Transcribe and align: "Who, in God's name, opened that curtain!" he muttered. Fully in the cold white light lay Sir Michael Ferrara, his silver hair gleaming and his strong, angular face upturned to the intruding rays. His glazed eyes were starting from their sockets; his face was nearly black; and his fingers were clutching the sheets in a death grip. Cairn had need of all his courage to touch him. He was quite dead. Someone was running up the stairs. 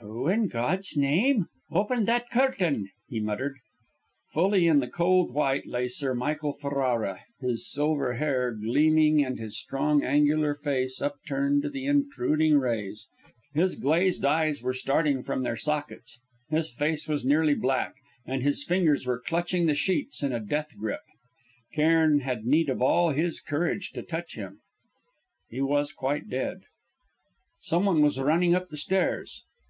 "Who, 0.00 0.28
in 0.28 0.48
God's 0.48 0.96
name, 0.96 1.48
opened 1.70 2.08
that 2.08 2.30
curtain!" 2.30 2.88
he 3.06 3.20
muttered. 3.20 3.58
Fully 4.32 4.66
in 4.66 4.80
the 4.80 4.88
cold 4.88 5.34
white 5.34 5.66
light 5.66 5.66
lay 5.66 5.88
Sir 5.88 6.14
Michael 6.14 6.54
Ferrara, 6.54 7.20
his 7.42 7.70
silver 7.70 8.14
hair 8.14 8.52
gleaming 8.52 9.22
and 9.22 9.38
his 9.38 9.58
strong, 9.60 10.02
angular 10.02 10.54
face 10.54 11.02
upturned 11.02 11.60
to 11.64 11.68
the 11.68 11.84
intruding 11.84 12.56
rays. 12.56 13.08
His 13.52 13.74
glazed 13.74 14.24
eyes 14.24 14.62
were 14.62 14.72
starting 14.72 15.22
from 15.22 15.42
their 15.42 15.54
sockets; 15.54 16.18
his 16.48 16.72
face 16.72 17.06
was 17.06 17.22
nearly 17.22 17.52
black; 17.52 17.92
and 18.24 18.42
his 18.42 18.64
fingers 18.64 19.04
were 19.04 19.20
clutching 19.20 19.66
the 19.66 19.74
sheets 19.74 20.22
in 20.22 20.32
a 20.32 20.40
death 20.40 20.74
grip. 20.78 21.02
Cairn 21.74 22.20
had 22.20 22.46
need 22.46 22.70
of 22.70 22.80
all 22.80 23.10
his 23.10 23.38
courage 23.38 23.90
to 23.92 24.02
touch 24.02 24.34
him. 24.34 24.60
He 25.50 25.60
was 25.60 25.92
quite 25.92 26.30
dead. 26.30 26.62
Someone 27.60 28.00
was 28.00 28.18
running 28.18 28.54
up 28.54 28.70
the 28.70 28.78
stairs. 28.78 29.44